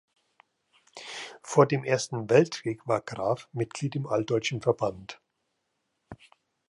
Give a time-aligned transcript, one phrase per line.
[1.43, 5.21] Vor dem Ersten Weltkrieg war Graf Mitglied im Alldeutschen Verband.